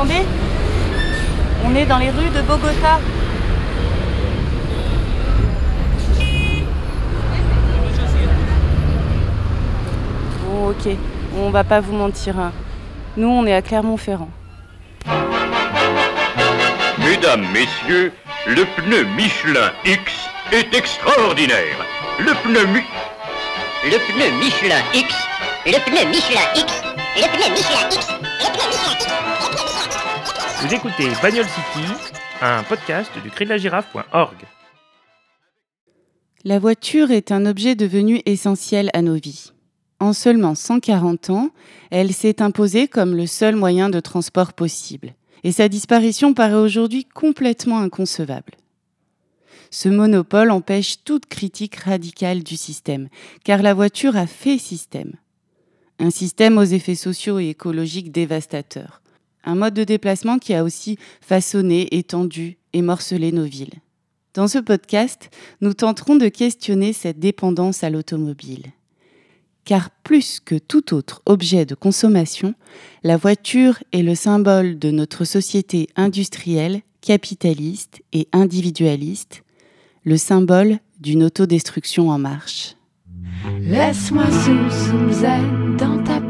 entendez 0.00 0.24
On 1.64 1.74
est 1.74 1.84
dans 1.84 1.98
les 1.98 2.10
rues 2.10 2.30
de 2.30 2.40
Bogota. 2.42 2.98
Bon, 10.44 10.70
ok, 10.70 10.96
on 11.36 11.50
va 11.50 11.64
pas 11.64 11.80
vous 11.80 11.92
mentir. 11.94 12.38
hein. 12.38 12.52
Nous, 13.16 13.28
on 13.28 13.46
est 13.46 13.54
à 13.54 13.62
Clermont-Ferrand. 13.62 14.30
Mesdames, 16.98 17.46
messieurs, 17.52 18.12
le 18.46 18.64
pneu 18.76 19.04
Michelin 19.16 19.70
X 19.84 20.12
est 20.52 20.74
extraordinaire. 20.74 21.76
Le 22.18 22.32
pneu 22.42 22.64
Mi... 22.66 22.80
Le 23.84 23.96
pneu 23.96 24.30
Michelin 24.38 24.82
X, 24.92 25.14
le 25.64 25.72
pneu 25.72 26.08
Michelin 26.10 26.40
X, 26.54 26.82
le 27.16 27.22
pneu 27.22 27.50
Michelin 27.50 27.88
X, 27.88 28.08
le 28.18 28.52
pneu 28.52 28.68
Michelin 28.68 29.10
X. 29.86 29.89
Vous 30.62 30.74
écoutez 30.74 31.08
Bagnole 31.22 31.46
City, 31.46 31.86
un 32.42 32.62
podcast 32.64 33.10
du 33.22 33.30
cri. 33.30 33.46
La 36.44 36.58
voiture 36.58 37.10
est 37.10 37.32
un 37.32 37.46
objet 37.46 37.74
devenu 37.74 38.20
essentiel 38.26 38.90
à 38.92 39.00
nos 39.00 39.14
vies. 39.14 39.52
En 40.00 40.12
seulement 40.12 40.54
140 40.54 41.30
ans, 41.30 41.48
elle 41.90 42.12
s'est 42.12 42.42
imposée 42.42 42.88
comme 42.88 43.16
le 43.16 43.26
seul 43.26 43.56
moyen 43.56 43.88
de 43.88 44.00
transport 44.00 44.52
possible. 44.52 45.14
Et 45.44 45.52
sa 45.52 45.70
disparition 45.70 46.34
paraît 46.34 46.52
aujourd'hui 46.52 47.06
complètement 47.06 47.78
inconcevable. 47.78 48.52
Ce 49.70 49.88
monopole 49.88 50.50
empêche 50.50 51.04
toute 51.04 51.24
critique 51.24 51.76
radicale 51.76 52.42
du 52.42 52.58
système, 52.58 53.08
car 53.44 53.62
la 53.62 53.72
voiture 53.72 54.14
a 54.14 54.26
fait 54.26 54.58
système. 54.58 55.14
Un 55.98 56.10
système 56.10 56.58
aux 56.58 56.64
effets 56.64 56.96
sociaux 56.96 57.38
et 57.38 57.48
écologiques 57.48 58.12
dévastateurs. 58.12 59.00
Un 59.44 59.54
mode 59.54 59.74
de 59.74 59.84
déplacement 59.84 60.38
qui 60.38 60.54
a 60.54 60.64
aussi 60.64 60.98
façonné, 61.20 61.94
étendu 61.96 62.58
et 62.72 62.82
morcelé 62.82 63.32
nos 63.32 63.44
villes. 63.44 63.80
Dans 64.34 64.46
ce 64.46 64.58
podcast, 64.58 65.30
nous 65.60 65.74
tenterons 65.74 66.16
de 66.16 66.28
questionner 66.28 66.92
cette 66.92 67.18
dépendance 67.18 67.82
à 67.82 67.90
l'automobile. 67.90 68.66
Car 69.64 69.90
plus 69.90 70.40
que 70.40 70.56
tout 70.56 70.94
autre 70.94 71.20
objet 71.26 71.66
de 71.66 71.74
consommation, 71.74 72.54
la 73.02 73.16
voiture 73.16 73.82
est 73.92 74.02
le 74.02 74.14
symbole 74.14 74.78
de 74.78 74.90
notre 74.90 75.24
société 75.24 75.88
industrielle, 75.96 76.82
capitaliste 77.00 78.02
et 78.12 78.28
individualiste, 78.32 79.42
le 80.04 80.16
symbole 80.16 80.78
d'une 81.00 81.24
autodestruction 81.24 82.10
en 82.10 82.18
marche. 82.18 82.76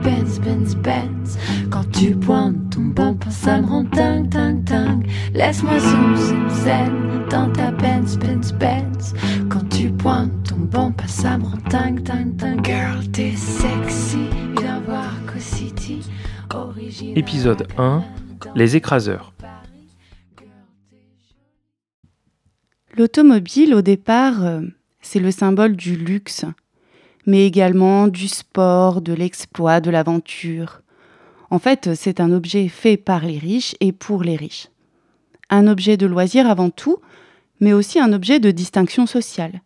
Benz 0.03 0.41
Benz 0.41 0.75
Benz 0.77 1.39
Quand 1.71 1.85
tu 1.93 2.15
pointes 2.15 2.71
ton 2.71 2.83
bumper 2.83 3.31
ça 3.31 3.61
me 3.61 3.67
rend 3.67 3.85
dingue 3.85 4.29
dingue 4.29 4.65
dingue. 4.65 5.07
Laisse-moi 5.35 5.79
zoom 5.79 6.17
zoom 6.17 6.49
zen 6.49 7.27
dans 7.31 7.51
ta 7.53 7.71
Benz 7.71 8.17
Benz 8.19 8.53
Benz 8.53 9.15
Quand 9.49 9.69
tu 9.69 9.91
pointes 9.91 10.33
ton 10.49 10.57
bumper 10.57 11.09
ça 11.09 11.39
me 11.39 11.45
rend 11.45 11.59
dingue 11.71 12.01
dingue 12.03 12.37
dingue. 12.37 12.65
Girl 12.65 13.07
t'es 13.13 13.33
sexy 13.37 14.19
Viens 14.59 14.81
voir 14.81 15.13
Co-City 15.27 16.01
Original. 16.55 17.19
Épisode 17.19 17.67
1 17.79 18.03
Les 18.55 18.77
écraseurs. 18.77 19.33
L'automobile, 22.97 23.75
au 23.75 23.83
départ, 23.83 24.45
euh, 24.45 24.63
c'est 25.01 25.21
le 25.21 25.31
symbole 25.31 25.77
du 25.77 25.97
luxe, 25.97 26.45
mais 27.27 27.47
également 27.47 28.09
du 28.09 28.29
sport, 28.29 29.01
de 29.01 29.13
l'exploit, 29.13 29.81
de 29.81 29.91
l'aventure. 29.91 30.83
En 31.51 31.59
fait, 31.59 31.95
c'est 31.95 32.21
un 32.21 32.33
objet 32.33 32.69
fait 32.69 32.97
par 32.97 33.25
les 33.25 33.39
riches 33.39 33.75
et 33.81 33.93
pour 33.93 34.23
les 34.23 34.37
riches. 34.37 34.69
Un 35.51 35.67
objet 35.67 35.97
de 35.97 36.07
loisir 36.07 36.49
avant 36.49 36.71
tout, 36.71 36.99
mais 37.61 37.73
aussi 37.73 37.99
un 37.99 38.13
objet 38.13 38.41
de 38.41 38.51
distinction 38.51 39.07
sociale. 39.07 39.61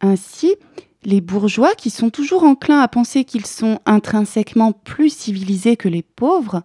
Ainsi, 0.00 0.56
les 1.04 1.20
bourgeois, 1.20 1.74
qui 1.74 1.90
sont 1.90 2.10
toujours 2.10 2.44
enclins 2.44 2.80
à 2.80 2.88
penser 2.88 3.24
qu'ils 3.24 3.46
sont 3.46 3.80
intrinsèquement 3.86 4.72
plus 4.72 5.10
civilisés 5.14 5.76
que 5.76 5.88
les 5.88 6.02
pauvres, 6.02 6.62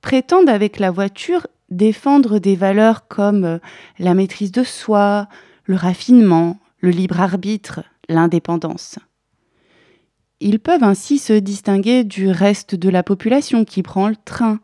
prétendent 0.00 0.48
avec 0.48 0.78
la 0.78 0.90
voiture 0.90 1.46
défendre 1.70 2.38
des 2.38 2.54
valeurs 2.54 3.08
comme 3.08 3.44
euh, 3.44 3.58
la 3.98 4.14
maîtrise 4.14 4.52
de 4.52 4.62
soi, 4.62 5.28
le 5.64 5.74
raffinement, 5.74 6.58
le 6.78 6.90
libre 6.90 7.20
arbitre, 7.20 7.82
l'indépendance. 8.08 8.98
Ils 10.40 10.60
peuvent 10.60 10.84
ainsi 10.84 11.18
se 11.18 11.32
distinguer 11.32 12.04
du 12.04 12.28
reste 12.28 12.74
de 12.74 12.90
la 12.90 13.02
population 13.02 13.64
qui 13.64 13.82
prend 13.82 14.08
le 14.08 14.16
train 14.16 14.60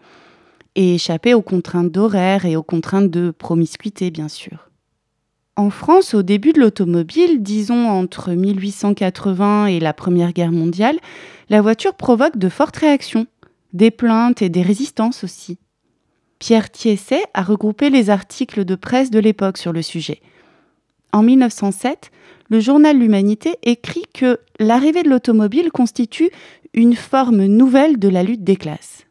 et 0.75 0.95
échapper 0.95 1.35
aux 1.35 1.43
contraintes 1.43 1.91
d'horaire 1.91 2.45
et 2.45 2.57
aux 2.57 2.63
contraintes 2.63 3.11
de 3.11 3.31
promiscuité, 3.31 4.11
bien 4.11 4.29
sûr. 4.29 4.71
En 5.57 5.71
France, 5.71 6.15
au 6.15 6.23
début 6.23 6.53
de 6.53 6.61
l'automobile, 6.61 7.43
disons 7.43 7.89
entre 7.89 8.33
1880 8.33 9.67
et 9.67 9.81
la 9.81 9.93
Première 9.93 10.33
Guerre 10.33 10.53
mondiale, 10.53 10.99
la 11.51 11.61
voiture 11.61 11.95
provoque 11.95 12.39
de 12.39 12.49
fortes 12.49 12.77
réactions, 12.77 13.27
des 13.75 13.91
plaintes 13.91 14.41
et 14.41 14.49
des 14.49 14.63
résistances 14.63 15.25
aussi. 15.25 15.59
Pierre 16.39 16.71
Thiesset 16.71 17.25
a 17.35 17.43
regroupé 17.43 17.91
les 17.91 18.09
articles 18.09 18.65
de 18.65 18.75
presse 18.75 19.11
de 19.11 19.19
l'époque 19.19 19.59
sur 19.59 19.73
le 19.73 19.83
sujet. 19.83 20.23
En 21.13 21.23
1907, 21.23 22.11
le 22.49 22.61
journal 22.61 22.99
L'Humanité 22.99 23.57
écrit 23.63 24.05
que 24.15 24.39
l'arrivée 24.59 25.03
de 25.03 25.09
l'automobile 25.09 25.71
constitue 25.71 26.31
une 26.75 26.97
forme 26.97 27.45
nouvelle 27.45 27.99
de 27.99 28.09
la 28.09 28.23
lutte 28.23 28.45
des 28.45 28.57
classes. 28.57 29.07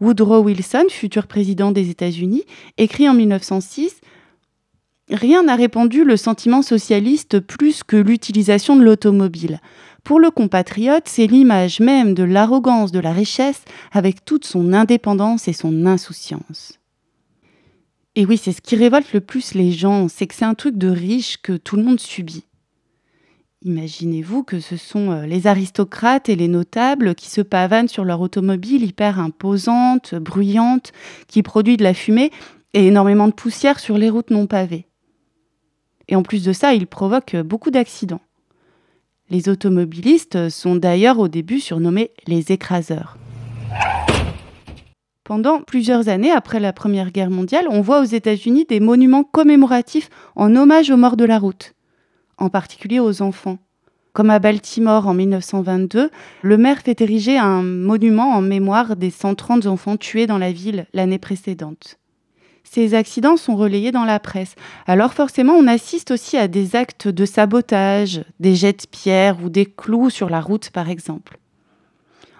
Woodrow 0.00 0.42
Wilson, 0.42 0.86
futur 0.90 1.26
président 1.26 1.72
des 1.72 1.90
États-Unis, 1.90 2.44
écrit 2.76 3.08
en 3.08 3.14
1906 3.14 4.00
Rien 5.10 5.42
n'a 5.42 5.56
répandu 5.56 6.04
le 6.04 6.16
sentiment 6.16 6.62
socialiste 6.62 7.40
plus 7.40 7.82
que 7.82 7.96
l'utilisation 7.96 8.76
de 8.76 8.82
l'automobile. 8.82 9.60
Pour 10.04 10.20
le 10.20 10.30
compatriote, 10.30 11.08
c'est 11.08 11.26
l'image 11.26 11.80
même 11.80 12.14
de 12.14 12.22
l'arrogance 12.22 12.92
de 12.92 13.00
la 13.00 13.12
richesse 13.12 13.62
avec 13.90 14.24
toute 14.24 14.44
son 14.44 14.72
indépendance 14.72 15.48
et 15.48 15.52
son 15.52 15.86
insouciance. 15.86 16.77
Et 18.18 18.26
oui, 18.26 18.36
c'est 18.36 18.50
ce 18.50 18.60
qui 18.60 18.74
révolte 18.74 19.12
le 19.12 19.20
plus 19.20 19.54
les 19.54 19.70
gens, 19.70 20.08
c'est 20.08 20.26
que 20.26 20.34
c'est 20.34 20.44
un 20.44 20.54
truc 20.56 20.76
de 20.76 20.88
riche 20.88 21.40
que 21.40 21.52
tout 21.52 21.76
le 21.76 21.84
monde 21.84 22.00
subit. 22.00 22.42
Imaginez-vous 23.62 24.42
que 24.42 24.58
ce 24.58 24.76
sont 24.76 25.12
euh, 25.12 25.24
les 25.24 25.46
aristocrates 25.46 26.28
et 26.28 26.34
les 26.34 26.48
notables 26.48 27.14
qui 27.14 27.30
se 27.30 27.42
pavanent 27.42 27.86
sur 27.86 28.04
leur 28.04 28.20
automobile 28.20 28.82
hyper 28.82 29.20
imposante, 29.20 30.16
bruyante, 30.16 30.90
qui 31.28 31.44
produit 31.44 31.76
de 31.76 31.84
la 31.84 31.94
fumée 31.94 32.32
et 32.74 32.88
énormément 32.88 33.28
de 33.28 33.34
poussière 33.34 33.78
sur 33.78 33.96
les 33.96 34.10
routes 34.10 34.30
non 34.30 34.48
pavées. 34.48 34.88
Et 36.08 36.16
en 36.16 36.24
plus 36.24 36.42
de 36.42 36.52
ça, 36.52 36.74
ils 36.74 36.88
provoquent 36.88 37.36
beaucoup 37.36 37.70
d'accidents. 37.70 38.22
Les 39.30 39.48
automobilistes 39.48 40.48
sont 40.48 40.74
d'ailleurs 40.74 41.20
au 41.20 41.28
début 41.28 41.60
surnommés 41.60 42.10
les 42.26 42.50
écraseurs. 42.50 43.16
Pendant 45.28 45.60
plusieurs 45.60 46.08
années 46.08 46.30
après 46.30 46.58
la 46.58 46.72
Première 46.72 47.10
Guerre 47.10 47.28
mondiale, 47.28 47.66
on 47.68 47.82
voit 47.82 48.00
aux 48.00 48.04
États-Unis 48.04 48.64
des 48.66 48.80
monuments 48.80 49.24
commémoratifs 49.24 50.08
en 50.36 50.56
hommage 50.56 50.90
aux 50.90 50.96
morts 50.96 51.18
de 51.18 51.26
la 51.26 51.38
route, 51.38 51.74
en 52.38 52.48
particulier 52.48 52.98
aux 52.98 53.20
enfants. 53.20 53.58
Comme 54.14 54.30
à 54.30 54.38
Baltimore 54.38 55.06
en 55.06 55.12
1922, 55.12 56.08
le 56.40 56.56
maire 56.56 56.80
fait 56.80 57.02
ériger 57.02 57.36
un 57.36 57.62
monument 57.62 58.30
en 58.30 58.40
mémoire 58.40 58.96
des 58.96 59.10
130 59.10 59.66
enfants 59.66 59.98
tués 59.98 60.26
dans 60.26 60.38
la 60.38 60.50
ville 60.50 60.86
l'année 60.94 61.18
précédente. 61.18 61.98
Ces 62.64 62.94
accidents 62.94 63.36
sont 63.36 63.54
relayés 63.54 63.92
dans 63.92 64.06
la 64.06 64.20
presse. 64.20 64.54
Alors 64.86 65.12
forcément, 65.12 65.52
on 65.52 65.66
assiste 65.66 66.10
aussi 66.10 66.38
à 66.38 66.48
des 66.48 66.74
actes 66.74 67.06
de 67.06 67.26
sabotage, 67.26 68.24
des 68.40 68.54
jets 68.54 68.72
de 68.72 68.86
pierre 68.90 69.44
ou 69.44 69.50
des 69.50 69.66
clous 69.66 70.08
sur 70.08 70.30
la 70.30 70.40
route 70.40 70.70
par 70.70 70.88
exemple. 70.88 71.38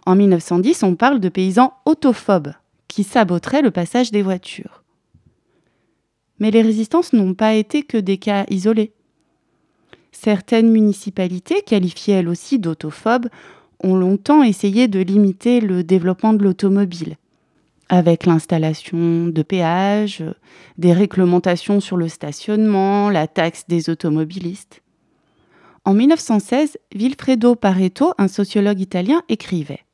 En 0.07 0.17
1910, 0.17 0.85
on 0.85 0.95
parle 0.95 1.21
de 1.21 1.29
paysans 1.29 1.75
autophobes 1.85 2.55
qui 2.89 3.05
saboteraient 3.05 3.63
le 3.63 3.71
passage 3.71 4.11
des 4.11 4.23
voitures. 4.23 4.83
Mais 6.39 6.51
les 6.51 6.63
résistances 6.63 7.13
n'ont 7.13 7.35
pas 7.35 7.55
été 7.55 7.83
que 7.83 7.99
des 7.99 8.19
cas 8.19 8.45
isolés. 8.49 8.93
Certaines 10.13 10.71
municipalités, 10.71 11.63
qualifiées 11.63 12.15
elles 12.15 12.29
aussi 12.29 12.59
d'autophobes, 12.59 13.29
ont 13.83 13.95
longtemps 13.95 14.43
essayé 14.43 14.89
de 14.89 15.01
limiter 15.01 15.61
le 15.61 15.85
développement 15.85 16.33
de 16.33 16.43
l'automobile 16.43 17.17
avec 17.89 18.27
l'installation 18.27 19.29
de 19.29 19.43
péages, 19.43 20.25
des 20.77 20.93
réglementations 20.93 21.81
sur 21.81 21.97
le 21.97 22.09
stationnement, 22.09 23.11
la 23.11 23.27
taxe 23.27 23.65
des 23.69 23.89
automobilistes. 23.91 24.83
En 25.85 25.95
1916, 25.95 26.77
Vilfredo 26.95 27.55
Pareto, 27.55 28.13
un 28.19 28.29
sociologue 28.29 28.81
italien, 28.81 29.23
écrivait 29.29 29.85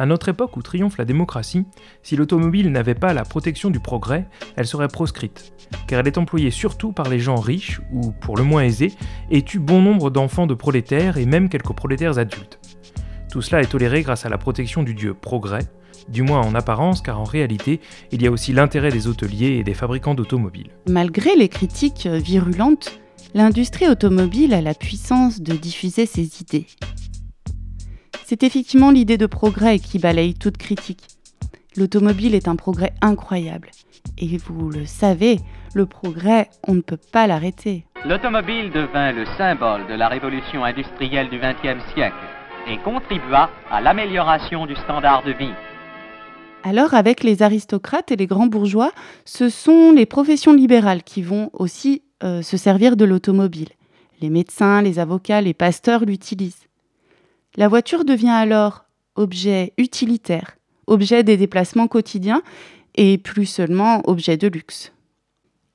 À 0.00 0.06
notre 0.06 0.30
époque 0.30 0.56
où 0.56 0.62
triomphe 0.62 0.96
la 0.96 1.04
démocratie, 1.04 1.66
si 2.02 2.16
l'automobile 2.16 2.72
n'avait 2.72 2.94
pas 2.94 3.12
la 3.12 3.22
protection 3.22 3.68
du 3.68 3.80
progrès, 3.80 4.26
elle 4.56 4.66
serait 4.66 4.88
proscrite, 4.88 5.52
car 5.86 6.00
elle 6.00 6.06
est 6.06 6.16
employée 6.16 6.50
surtout 6.50 6.92
par 6.92 7.10
les 7.10 7.18
gens 7.18 7.34
riches 7.34 7.82
ou, 7.92 8.10
pour 8.10 8.38
le 8.38 8.42
moins 8.42 8.62
aisés, 8.62 8.94
et 9.30 9.42
tue 9.42 9.58
bon 9.58 9.82
nombre 9.82 10.08
d'enfants 10.08 10.46
de 10.46 10.54
prolétaires 10.54 11.18
et 11.18 11.26
même 11.26 11.50
quelques 11.50 11.74
prolétaires 11.74 12.16
adultes. 12.16 12.60
Tout 13.30 13.42
cela 13.42 13.60
est 13.60 13.66
toléré 13.66 14.00
grâce 14.00 14.24
à 14.24 14.30
la 14.30 14.38
protection 14.38 14.82
du 14.82 14.94
dieu 14.94 15.12
progrès, 15.12 15.68
du 16.08 16.22
moins 16.22 16.40
en 16.40 16.54
apparence, 16.54 17.02
car 17.02 17.20
en 17.20 17.24
réalité, 17.24 17.82
il 18.10 18.22
y 18.22 18.26
a 18.26 18.30
aussi 18.30 18.54
l'intérêt 18.54 18.90
des 18.90 19.06
hôteliers 19.06 19.58
et 19.58 19.64
des 19.64 19.74
fabricants 19.74 20.14
d'automobiles. 20.14 20.70
Malgré 20.88 21.36
les 21.36 21.50
critiques 21.50 22.06
virulentes, 22.06 23.02
l'industrie 23.34 23.86
automobile 23.86 24.54
a 24.54 24.62
la 24.62 24.72
puissance 24.72 25.42
de 25.42 25.52
diffuser 25.52 26.06
ses 26.06 26.40
idées. 26.40 26.68
C'est 28.30 28.44
effectivement 28.44 28.92
l'idée 28.92 29.18
de 29.18 29.26
progrès 29.26 29.80
qui 29.80 29.98
balaye 29.98 30.34
toute 30.34 30.56
critique. 30.56 31.02
L'automobile 31.76 32.36
est 32.36 32.46
un 32.46 32.54
progrès 32.54 32.92
incroyable. 33.02 33.70
Et 34.18 34.36
vous 34.36 34.70
le 34.70 34.86
savez, 34.86 35.40
le 35.74 35.84
progrès, 35.84 36.48
on 36.68 36.74
ne 36.74 36.80
peut 36.80 36.96
pas 36.96 37.26
l'arrêter. 37.26 37.86
L'automobile 38.06 38.70
devint 38.70 39.10
le 39.10 39.24
symbole 39.36 39.88
de 39.88 39.94
la 39.94 40.06
révolution 40.06 40.62
industrielle 40.62 41.28
du 41.28 41.40
XXe 41.40 41.82
siècle 41.92 42.14
et 42.68 42.78
contribua 42.84 43.50
à 43.68 43.80
l'amélioration 43.80 44.64
du 44.64 44.76
standard 44.76 45.24
de 45.24 45.32
vie. 45.32 45.54
Alors, 46.62 46.94
avec 46.94 47.24
les 47.24 47.42
aristocrates 47.42 48.12
et 48.12 48.16
les 48.16 48.28
grands 48.28 48.46
bourgeois, 48.46 48.92
ce 49.24 49.48
sont 49.48 49.90
les 49.90 50.06
professions 50.06 50.52
libérales 50.52 51.02
qui 51.02 51.22
vont 51.22 51.50
aussi 51.52 52.04
euh, 52.22 52.42
se 52.42 52.56
servir 52.56 52.94
de 52.96 53.04
l'automobile. 53.04 53.70
Les 54.20 54.30
médecins, 54.30 54.82
les 54.82 55.00
avocats, 55.00 55.40
les 55.40 55.52
pasteurs 55.52 56.04
l'utilisent. 56.04 56.68
La 57.56 57.68
voiture 57.68 58.04
devient 58.04 58.28
alors 58.28 58.84
objet 59.16 59.72
utilitaire, 59.76 60.56
objet 60.86 61.24
des 61.24 61.36
déplacements 61.36 61.88
quotidiens 61.88 62.42
et 62.94 63.18
plus 63.18 63.46
seulement 63.46 64.08
objet 64.08 64.36
de 64.36 64.48
luxe. 64.48 64.92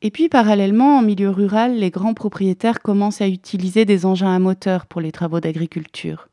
Et 0.02 0.12
puis 0.12 0.30
parallèlement, 0.30 0.98
en 0.98 1.02
milieu 1.02 1.30
rural, 1.30 1.78
les 1.78 1.90
grands 1.90 2.14
propriétaires 2.14 2.82
commencent 2.82 3.22
à 3.22 3.28
utiliser 3.28 3.86
des 3.86 4.06
engins 4.06 4.34
à 4.34 4.40
moteur 4.40 4.86
pour 4.86 5.02
les 5.02 5.12
travaux 5.12 5.40
d'agriculture. 5.40 6.28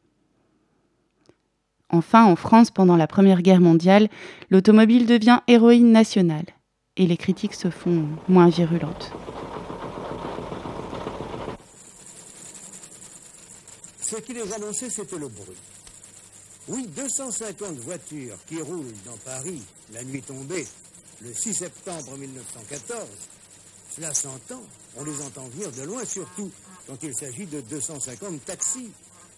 Enfin, 1.88 2.24
en 2.24 2.36
France, 2.36 2.70
pendant 2.70 2.96
la 2.96 3.06
Première 3.06 3.42
Guerre 3.42 3.60
mondiale, 3.60 4.08
l'automobile 4.50 5.06
devient 5.06 5.40
héroïne 5.48 5.92
nationale 5.92 6.46
et 6.96 7.06
les 7.06 7.16
critiques 7.16 7.54
se 7.54 7.70
font 7.70 8.04
moins 8.28 8.48
virulentes. 8.48 9.12
Ce 14.12 14.18
qui 14.18 14.34
les 14.34 14.52
annonçait, 14.52 14.90
c'était 14.90 15.16
le 15.16 15.28
bruit. 15.28 15.56
Oui, 16.68 16.86
250 16.94 17.78
voitures 17.78 18.36
qui 18.46 18.60
roulent 18.60 18.92
dans 19.06 19.16
Paris 19.24 19.62
la 19.94 20.04
nuit 20.04 20.20
tombée, 20.20 20.66
le 21.22 21.32
6 21.32 21.54
septembre 21.54 22.18
1914, 22.18 23.08
cela 23.96 24.12
s'entend, 24.12 24.62
on 24.98 25.04
les 25.04 25.18
entend 25.22 25.48
venir 25.48 25.72
de 25.72 25.84
loin, 25.84 26.04
surtout 26.04 26.50
quand 26.86 26.98
il 27.02 27.14
s'agit 27.14 27.46
de 27.46 27.62
250 27.62 28.44
taxis 28.44 28.90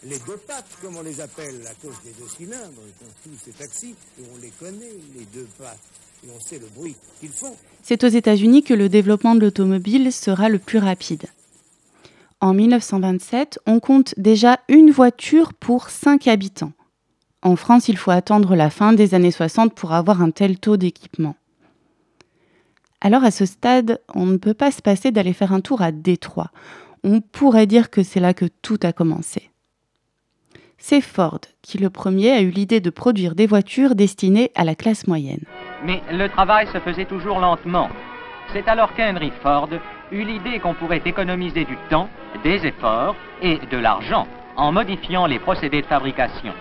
les 0.06 0.18
deux 0.18 0.38
pattes, 0.38 0.66
comme 0.82 0.96
on 0.96 1.02
les 1.02 1.20
appelle, 1.20 1.64
à 1.68 1.74
cause 1.74 1.94
des 2.04 2.10
deux 2.10 2.28
cylindres, 2.28 2.82
tous 3.22 3.30
ces 3.44 3.52
taxis, 3.52 3.94
et 4.18 4.22
on 4.34 4.38
les 4.42 4.50
connaît, 4.50 4.92
les 5.16 5.24
deux 5.26 5.46
pattes, 5.56 5.78
et 6.26 6.30
on 6.34 6.40
sait 6.40 6.58
le 6.58 6.66
bruit 6.66 6.96
qu'ils 7.20 7.30
font. 7.30 7.56
C'est 7.84 8.02
aux 8.02 8.08
États-Unis 8.08 8.64
que 8.64 8.74
le 8.74 8.88
développement 8.88 9.36
de 9.36 9.40
l'automobile 9.40 10.12
sera 10.12 10.48
le 10.48 10.58
plus 10.58 10.78
rapide. 10.78 11.26
En 12.44 12.52
1927, 12.52 13.58
on 13.64 13.80
compte 13.80 14.12
déjà 14.18 14.58
une 14.68 14.90
voiture 14.90 15.54
pour 15.54 15.88
5 15.88 16.28
habitants. 16.28 16.72
En 17.40 17.56
France, 17.56 17.88
il 17.88 17.96
faut 17.96 18.10
attendre 18.10 18.54
la 18.54 18.68
fin 18.68 18.92
des 18.92 19.14
années 19.14 19.30
60 19.30 19.74
pour 19.74 19.94
avoir 19.94 20.20
un 20.20 20.30
tel 20.30 20.58
taux 20.58 20.76
d'équipement. 20.76 21.36
Alors 23.00 23.24
à 23.24 23.30
ce 23.30 23.46
stade, 23.46 23.98
on 24.14 24.26
ne 24.26 24.36
peut 24.36 24.52
pas 24.52 24.70
se 24.70 24.82
passer 24.82 25.10
d'aller 25.10 25.32
faire 25.32 25.54
un 25.54 25.62
tour 25.62 25.80
à 25.80 25.90
Détroit. 25.90 26.50
On 27.02 27.22
pourrait 27.22 27.66
dire 27.66 27.88
que 27.88 28.02
c'est 28.02 28.20
là 28.20 28.34
que 28.34 28.44
tout 28.60 28.78
a 28.82 28.92
commencé. 28.92 29.48
C'est 30.76 31.00
Ford 31.00 31.40
qui, 31.62 31.78
le 31.78 31.88
premier, 31.88 32.30
a 32.30 32.42
eu 32.42 32.50
l'idée 32.50 32.80
de 32.80 32.90
produire 32.90 33.34
des 33.34 33.46
voitures 33.46 33.94
destinées 33.94 34.50
à 34.54 34.64
la 34.64 34.74
classe 34.74 35.06
moyenne. 35.06 35.44
Mais 35.82 36.02
le 36.12 36.28
travail 36.28 36.66
se 36.74 36.78
faisait 36.80 37.06
toujours 37.06 37.40
lentement. 37.40 37.88
C'est 38.52 38.68
alors 38.68 38.94
qu'Henry 38.94 39.32
Ford 39.42 39.70
eut 40.14 40.24
l'idée 40.24 40.60
qu'on 40.60 40.74
pourrait 40.74 41.02
économiser 41.04 41.64
du 41.64 41.76
temps, 41.90 42.08
des 42.42 42.64
efforts 42.66 43.16
et 43.42 43.58
de 43.58 43.76
l'argent 43.76 44.26
en 44.56 44.70
modifiant 44.70 45.26
les 45.26 45.40
procédés 45.40 45.82
de 45.82 45.86
fabrication. 45.86 46.52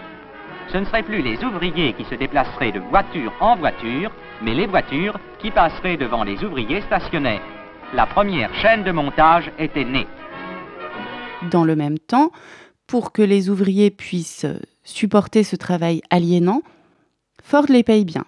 Ce 0.72 0.78
ne 0.78 0.86
seraient 0.86 1.04
plus 1.04 1.22
les 1.22 1.44
ouvriers 1.44 1.94
qui 1.94 2.04
se 2.06 2.16
déplaceraient 2.16 2.72
de 2.72 2.80
voiture 2.80 3.32
en 3.40 3.56
voiture, 3.56 4.12
mais 4.42 4.56
les 4.56 4.66
voitures 4.66 5.20
qui 5.40 5.52
passeraient 5.52 5.98
devant 5.98 6.24
les 6.24 6.44
ouvriers 6.44 6.82
stationnaires. 6.82 7.42
La 7.94 8.08
première 8.08 8.54
chaîne 8.56 8.84
de 8.84 8.92
montage 8.92 9.52
était 9.60 9.86
née. 9.86 10.08
Dans 11.52 11.64
le 11.64 11.76
même 11.76 12.00
temps, 12.00 12.32
pour 12.88 13.12
que 13.12 13.22
les 13.22 13.50
ouvriers 13.50 13.92
puissent 13.92 14.48
supporter 14.84 15.44
ce 15.44 15.56
travail 15.56 16.02
aliénant, 16.10 16.62
Ford 17.44 17.66
les 17.70 17.84
paye 17.84 18.06
bien. 18.06 18.26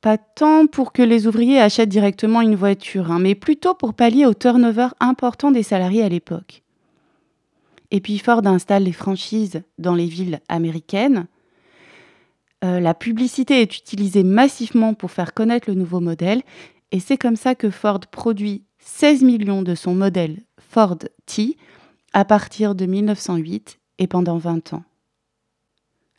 Pas 0.00 0.16
tant 0.16 0.66
pour 0.66 0.92
que 0.92 1.02
les 1.02 1.26
ouvriers 1.26 1.60
achètent 1.60 1.88
directement 1.88 2.40
une 2.40 2.54
voiture, 2.54 3.10
hein, 3.10 3.18
mais 3.18 3.34
plutôt 3.34 3.74
pour 3.74 3.94
pallier 3.94 4.26
au 4.26 4.34
turnover 4.34 4.88
important 5.00 5.50
des 5.50 5.64
salariés 5.64 6.04
à 6.04 6.08
l'époque. 6.08 6.62
Et 7.90 8.00
puis 8.00 8.18
Ford 8.18 8.46
installe 8.46 8.84
les 8.84 8.92
franchises 8.92 9.62
dans 9.78 9.94
les 9.94 10.06
villes 10.06 10.40
américaines. 10.48 11.26
Euh, 12.64 12.80
la 12.80 12.94
publicité 12.94 13.60
est 13.60 13.76
utilisée 13.76 14.22
massivement 14.22 14.94
pour 14.94 15.10
faire 15.10 15.34
connaître 15.34 15.68
le 15.68 15.74
nouveau 15.74 16.00
modèle, 16.00 16.42
et 16.92 17.00
c'est 17.00 17.16
comme 17.16 17.36
ça 17.36 17.54
que 17.54 17.70
Ford 17.70 18.00
produit 18.10 18.62
16 18.78 19.22
millions 19.22 19.62
de 19.62 19.74
son 19.74 19.94
modèle 19.94 20.38
Ford 20.58 20.98
T, 21.26 21.56
à 22.12 22.24
partir 22.24 22.74
de 22.74 22.86
1908 22.86 23.78
et 23.98 24.06
pendant 24.06 24.38
20 24.38 24.74
ans. 24.74 24.84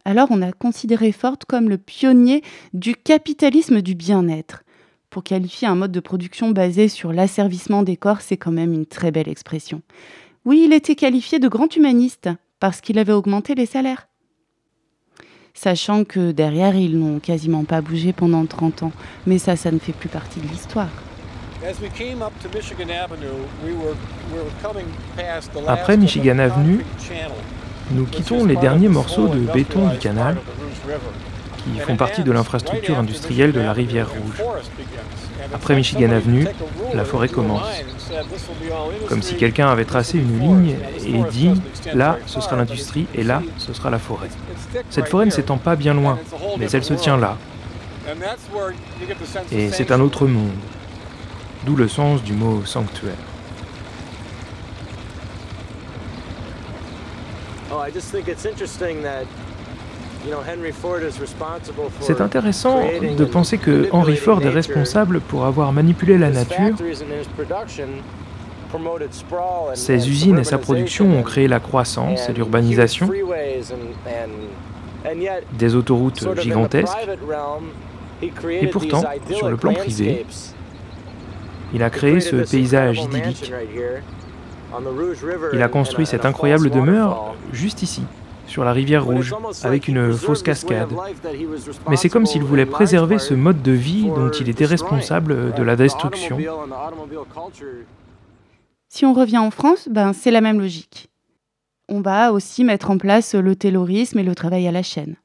Alors 0.09 0.29
on 0.31 0.41
a 0.41 0.51
considéré 0.51 1.11
Ford 1.11 1.37
comme 1.47 1.69
le 1.69 1.77
pionnier 1.77 2.41
du 2.73 2.95
capitalisme 2.95 3.83
du 3.83 3.93
bien-être. 3.93 4.63
Pour 5.11 5.23
qualifier 5.23 5.67
un 5.67 5.75
mode 5.75 5.91
de 5.91 5.99
production 5.99 6.49
basé 6.49 6.87
sur 6.87 7.13
l'asservissement 7.13 7.83
des 7.83 7.95
corps, 7.95 8.21
c'est 8.21 8.35
quand 8.35 8.49
même 8.49 8.73
une 8.73 8.87
très 8.87 9.11
belle 9.11 9.29
expression. 9.29 9.83
Oui, 10.45 10.63
il 10.65 10.73
était 10.73 10.95
qualifié 10.95 11.37
de 11.37 11.47
grand 11.47 11.75
humaniste 11.75 12.27
parce 12.59 12.81
qu'il 12.81 12.97
avait 12.97 13.13
augmenté 13.13 13.53
les 13.53 13.67
salaires. 13.67 14.07
Sachant 15.53 16.03
que 16.05 16.31
derrière, 16.31 16.75
ils 16.75 16.97
n'ont 16.97 17.19
quasiment 17.19 17.63
pas 17.63 17.81
bougé 17.81 18.11
pendant 18.11 18.47
30 18.47 18.81
ans. 18.81 18.91
Mais 19.27 19.37
ça, 19.37 19.55
ça 19.55 19.69
ne 19.69 19.77
fait 19.77 19.93
plus 19.93 20.09
partie 20.09 20.39
de 20.39 20.47
l'histoire. 20.47 20.89
Après 25.67 25.97
Michigan 25.97 26.39
Avenue, 26.39 26.79
nous 27.91 28.05
quittons 28.05 28.45
les 28.45 28.55
derniers 28.55 28.89
morceaux 28.89 29.27
de 29.27 29.39
béton 29.39 29.87
du 29.87 29.97
canal 29.97 30.37
qui 31.57 31.79
font 31.79 31.95
partie 31.95 32.23
de 32.23 32.31
l'infrastructure 32.31 32.97
industrielle 32.97 33.51
de 33.51 33.59
la 33.59 33.73
rivière 33.73 34.09
Rouge. 34.09 34.43
Après 35.53 35.75
Michigan 35.75 36.11
Avenue, 36.11 36.47
la 36.93 37.05
forêt 37.05 37.29
commence. 37.29 37.67
Comme 39.07 39.21
si 39.21 39.35
quelqu'un 39.35 39.69
avait 39.69 39.85
tracé 39.85 40.17
une 40.17 40.39
ligne 40.39 40.75
et 41.05 41.23
dit 41.31 41.51
là, 41.93 42.17
ce 42.25 42.41
sera 42.41 42.55
l'industrie 42.55 43.07
et 43.15 43.23
là, 43.23 43.41
ce 43.57 43.73
sera 43.73 43.89
la 43.89 43.99
forêt. 43.99 44.29
Cette 44.89 45.07
forêt 45.07 45.25
ne 45.25 45.31
s'étend 45.31 45.57
pas 45.57 45.75
bien 45.75 45.93
loin, 45.93 46.17
mais 46.57 46.69
elle 46.71 46.83
se 46.83 46.93
tient 46.93 47.17
là. 47.17 47.37
Et 49.51 49.69
c'est 49.71 49.91
un 49.91 49.99
autre 49.99 50.25
monde 50.27 50.51
d'où 51.65 51.75
le 51.75 51.87
sens 51.87 52.23
du 52.23 52.33
mot 52.33 52.63
sanctuaire. 52.65 53.13
C'est 62.01 62.21
intéressant 62.21 62.81
de 63.17 63.25
penser 63.25 63.57
que 63.57 63.87
Henry 63.91 64.17
Ford 64.17 64.41
est 64.41 64.49
responsable 64.49 65.19
pour 65.21 65.45
avoir 65.45 65.71
manipulé 65.71 66.17
la 66.17 66.29
nature. 66.29 66.75
Ses 69.73 70.09
usines 70.09 70.39
et 70.39 70.43
sa 70.43 70.57
production 70.57 71.17
ont 71.17 71.23
créé 71.23 71.47
la 71.47 71.59
croissance 71.59 72.29
et 72.29 72.33
l'urbanisation, 72.33 73.09
des 75.53 75.75
autoroutes 75.75 76.39
gigantesques, 76.39 76.97
et 78.21 78.67
pourtant, 78.67 79.01
sur 79.31 79.49
le 79.49 79.57
plan 79.57 79.73
privé, 79.73 80.25
il 81.73 81.83
a 81.83 81.89
créé 81.89 82.19
ce 82.19 82.35
paysage 82.35 82.99
idyllique. 82.99 83.53
Il 85.53 85.61
a 85.61 85.67
construit 85.67 86.05
cette 86.05 86.25
incroyable 86.25 86.69
demeure 86.69 87.35
juste 87.51 87.81
ici, 87.81 88.03
sur 88.47 88.63
la 88.63 88.71
rivière 88.71 89.05
Rouge, 89.05 89.33
avec 89.63 89.87
une 89.87 90.13
fausse 90.13 90.43
cascade. 90.43 90.89
Mais 91.89 91.95
c'est 91.95 92.09
comme 92.09 92.25
s'il 92.25 92.43
voulait 92.43 92.65
préserver 92.65 93.19
ce 93.19 93.33
mode 93.33 93.61
de 93.61 93.71
vie 93.71 94.05
dont 94.05 94.29
il 94.29 94.49
était 94.49 94.65
responsable 94.65 95.53
de 95.53 95.63
la 95.63 95.75
destruction. 95.75 96.37
Si 98.87 99.05
on 99.05 99.13
revient 99.13 99.37
en 99.37 99.51
France, 99.51 99.87
ben, 99.89 100.13
c'est 100.13 100.31
la 100.31 100.41
même 100.41 100.59
logique. 100.59 101.09
On 101.87 102.01
va 102.01 102.31
aussi 102.33 102.63
mettre 102.63 102.91
en 102.91 102.97
place 102.97 103.35
le 103.35 103.55
taylorisme 103.55 104.19
et 104.19 104.23
le 104.23 104.35
travail 104.35 104.67
à 104.67 104.71
la 104.71 104.83
chaîne. 104.83 105.15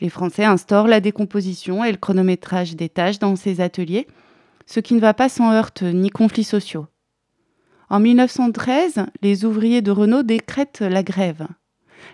Les 0.00 0.08
Français 0.08 0.44
instaurent 0.44 0.86
la 0.86 1.00
décomposition 1.00 1.84
et 1.84 1.92
le 1.92 1.98
chronométrage 1.98 2.76
des 2.76 2.88
tâches 2.88 3.18
dans 3.18 3.36
ces 3.36 3.60
ateliers 3.60 4.06
ce 4.70 4.78
qui 4.78 4.94
ne 4.94 5.00
va 5.00 5.14
pas 5.14 5.28
sans 5.28 5.52
heurts 5.52 5.82
ni 5.82 6.10
conflits 6.10 6.44
sociaux. 6.44 6.86
En 7.90 7.98
1913, 7.98 9.06
les 9.20 9.44
ouvriers 9.44 9.82
de 9.82 9.90
Renault 9.90 10.22
décrètent 10.22 10.80
la 10.80 11.02
grève. 11.02 11.48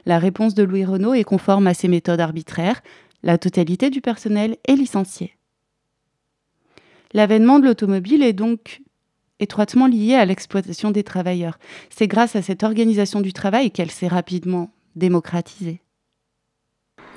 La 0.06 0.18
réponse 0.18 0.54
de 0.54 0.62
Louis 0.62 0.86
Renault 0.86 1.12
est 1.12 1.22
conforme 1.22 1.66
à 1.66 1.74
ces 1.74 1.86
méthodes 1.86 2.20
arbitraires. 2.20 2.80
La 3.22 3.36
totalité 3.36 3.90
du 3.90 4.00
personnel 4.00 4.56
est 4.66 4.74
licenciée. 4.74 5.36
L'avènement 7.12 7.58
de 7.58 7.66
l'automobile 7.66 8.22
est 8.22 8.32
donc 8.32 8.80
étroitement 9.38 9.86
lié 9.86 10.14
à 10.14 10.24
l'exploitation 10.24 10.90
des 10.90 11.04
travailleurs. 11.04 11.58
C'est 11.90 12.08
grâce 12.08 12.36
à 12.36 12.42
cette 12.42 12.62
organisation 12.62 13.20
du 13.20 13.34
travail 13.34 13.70
qu'elle 13.70 13.90
s'est 13.90 14.08
rapidement 14.08 14.72
démocratisée. 14.96 15.82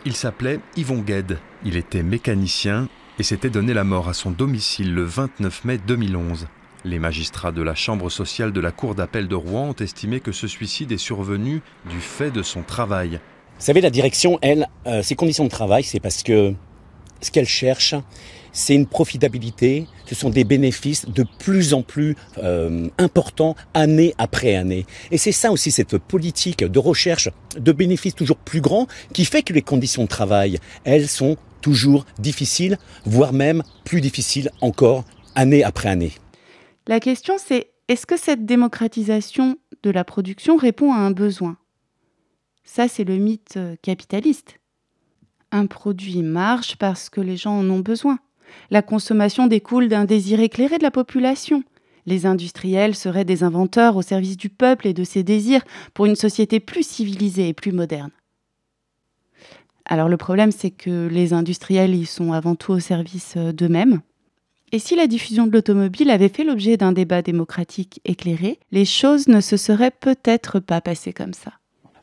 Il 0.06 0.14
s'appelait 0.14 0.60
Yvon 0.76 1.00
Gued. 1.00 1.38
Il 1.64 1.78
était 1.78 2.04
mécanicien 2.04 2.90
et 3.20 3.24
s'était 3.24 3.50
donné 3.50 3.74
la 3.74 3.86
mort 3.86 4.10
à 4.10 4.14
son 4.14 4.32
domicile 4.32 4.94
le 4.94 5.04
29 5.04 5.64
mai 5.64 5.78
2011. 5.78 6.48
Les 6.86 7.00
magistrats 7.00 7.52
de 7.52 7.62
la 7.62 7.76
Chambre 7.76 8.10
sociale 8.10 8.54
de 8.54 8.62
la 8.62 8.72
Cour 8.72 8.96
d'appel 8.96 9.28
de 9.28 9.36
Rouen 9.36 9.70
ont 9.70 9.84
estimé 9.84 10.22
que 10.22 10.32
ce 10.32 10.48
suicide 10.48 10.94
est 10.94 10.98
survenu 10.98 11.62
du 11.90 12.00
fait 12.00 12.32
de 12.32 12.42
son 12.42 12.62
travail. 12.62 13.20
Vous 13.60 13.66
savez, 13.66 13.82
la 13.82 13.90
direction, 13.90 14.40
elle, 14.42 14.68
euh, 14.88 15.04
ses 15.04 15.16
conditions 15.16 15.44
de 15.44 15.50
travail, 15.50 15.84
c'est 15.84 16.00
parce 16.00 16.24
que 16.24 16.54
ce 17.20 17.32
qu'elle 17.32 17.48
cherche, 17.48 17.96
c'est 18.54 18.76
une 18.76 18.88
profitabilité, 18.88 19.88
ce 20.06 20.16
sont 20.16 20.30
des 20.30 20.46
bénéfices 20.46 21.06
de 21.10 21.26
plus 21.40 21.74
en 21.74 21.82
plus 21.82 22.16
euh, 22.38 22.88
importants 22.98 23.58
année 23.74 24.14
après 24.18 24.56
année. 24.56 24.86
Et 25.12 25.18
c'est 25.18 25.34
ça 25.34 25.52
aussi 25.52 25.72
cette 25.72 25.98
politique 25.98 26.64
de 26.64 26.80
recherche 26.80 27.28
de 27.58 27.72
bénéfices 27.74 28.16
toujours 28.16 28.38
plus 28.38 28.62
grands 28.62 28.88
qui 29.14 29.26
fait 29.26 29.44
que 29.44 29.52
les 29.52 29.62
conditions 29.62 30.04
de 30.04 30.08
travail, 30.08 30.60
elles 30.86 31.10
sont 31.10 31.36
toujours 31.60 32.06
difficiles, 32.20 32.78
voire 33.06 33.34
même 33.34 33.64
plus 33.84 34.00
difficiles 34.00 34.50
encore 34.62 35.04
année 35.36 35.66
après 35.66 35.90
année. 35.90 36.14
La 36.90 37.00
question 37.00 37.36
c'est 37.38 37.70
est-ce 37.88 38.08
que 38.08 38.18
cette 38.18 38.48
démocratisation 38.48 39.58
de 39.84 39.92
la 39.92 40.04
production 40.04 40.58
répond 40.58 40.92
à 40.92 40.98
un 40.98 41.12
besoin? 41.12 41.56
Ça 42.64 42.88
c'est 42.88 43.04
le 43.04 43.18
mythe 43.18 43.58
euh, 43.58 43.76
capitaliste. 43.84 44.60
Un 45.52 45.68
produit 45.68 46.24
marche 46.24 46.78
parce 46.78 47.12
que 47.12 47.22
les 47.22 47.38
gens 47.38 47.60
en 47.60 47.70
ont 47.70 47.82
besoin. 47.82 48.18
La 48.72 48.82
consommation 48.82 49.46
découle 49.46 49.88
d'un 49.88 50.06
désir 50.06 50.40
éclairé 50.40 50.80
de 50.80 50.84
la 50.84 50.90
population. 50.90 51.64
Les 52.08 52.26
industriels 52.26 52.96
seraient 52.96 53.24
des 53.24 53.44
inventeurs 53.44 53.96
au 53.96 54.02
service 54.02 54.36
du 54.36 54.50
peuple 54.50 54.88
et 54.88 54.96
de 54.96 55.04
ses 55.04 55.22
désirs 55.22 55.66
pour 55.94 56.08
une 56.08 56.16
société 56.16 56.60
plus 56.60 56.88
civilisée 56.88 57.50
et 57.50 57.54
plus 57.54 57.72
moderne. 57.72 58.10
Alors 59.86 60.10
le 60.10 60.18
problème, 60.18 60.52
c'est 60.52 60.72
que 60.72 61.06
les 61.06 61.34
industriels, 61.34 61.94
y 61.94 62.08
sont 62.08 62.34
avant 62.34 62.56
tout 62.56 62.72
au 62.72 62.80
service 62.80 63.36
euh, 63.38 63.52
d'eux-mêmes. 63.52 64.02
Et 64.72 64.78
si 64.78 64.96
la 64.96 65.08
diffusion 65.08 65.48
de 65.48 65.52
l'automobile 65.52 66.12
avait 66.12 66.30
fait 66.30 66.44
l'objet 66.44 66.78
d'un 66.78 66.92
débat 66.92 67.24
démocratique 67.24 68.02
éclairé, 68.06 68.60
les 68.72 68.86
choses 68.86 69.28
ne 69.28 69.42
se 69.42 69.58
seraient 69.58 69.92
peut-être 69.92 70.60
pas 70.60 70.80
passées 70.80 71.14
comme 71.14 71.34
ça. 71.34 71.54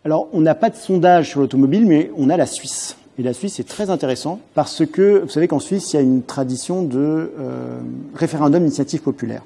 Alors, 0.04 0.28
on 0.32 0.40
n'a 0.40 0.56
pas 0.56 0.70
de 0.70 0.76
sondage 0.76 1.30
sur 1.30 1.40
l'automobile, 1.40 1.86
mais 1.86 2.10
on 2.16 2.28
a 2.28 2.36
la 2.36 2.46
Suisse. 2.46 2.96
Et 3.18 3.22
la 3.22 3.32
Suisse 3.32 3.60
est 3.60 3.68
très 3.68 3.88
intéressant 3.88 4.40
parce 4.54 4.84
que 4.84 5.20
vous 5.20 5.28
savez 5.28 5.46
qu'en 5.48 5.60
Suisse, 5.60 5.92
il 5.92 5.96
y 5.96 5.98
a 5.98 6.02
une 6.02 6.22
tradition 6.22 6.82
de 6.82 7.32
euh, 7.38 7.78
référendum 8.14 8.62
d'initiative 8.62 9.00
populaire. 9.00 9.42